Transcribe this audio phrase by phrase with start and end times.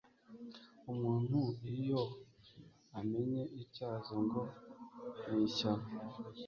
[0.91, 1.39] Umuntu
[1.75, 2.01] iyo
[2.99, 4.41] amennye ityazo, ngo
[5.27, 5.85] ni ishyano